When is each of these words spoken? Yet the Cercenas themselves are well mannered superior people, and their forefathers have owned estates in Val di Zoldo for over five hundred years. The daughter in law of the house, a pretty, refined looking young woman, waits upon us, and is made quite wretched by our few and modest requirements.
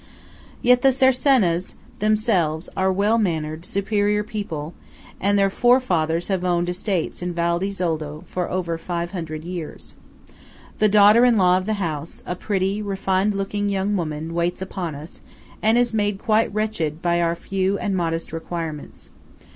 Yet 0.63 0.81
the 0.81 0.91
Cercenas 0.91 1.75
themselves 1.99 2.69
are 2.75 2.91
well 2.91 3.19
mannered 3.19 3.65
superior 3.67 4.23
people, 4.23 4.73
and 5.19 5.37
their 5.37 5.51
forefathers 5.51 6.27
have 6.27 6.43
owned 6.43 6.69
estates 6.69 7.21
in 7.21 7.35
Val 7.35 7.59
di 7.59 7.69
Zoldo 7.69 8.23
for 8.25 8.49
over 8.49 8.79
five 8.79 9.11
hundred 9.11 9.43
years. 9.43 9.93
The 10.79 10.89
daughter 10.89 11.23
in 11.23 11.37
law 11.37 11.55
of 11.59 11.67
the 11.67 11.73
house, 11.75 12.23
a 12.25 12.33
pretty, 12.35 12.81
refined 12.81 13.35
looking 13.35 13.69
young 13.69 13.95
woman, 13.95 14.33
waits 14.33 14.59
upon 14.59 14.95
us, 14.95 15.21
and 15.61 15.77
is 15.77 15.93
made 15.93 16.17
quite 16.17 16.51
wretched 16.51 17.03
by 17.03 17.21
our 17.21 17.35
few 17.35 17.77
and 17.77 17.95
modest 17.95 18.33
requirements. 18.33 19.11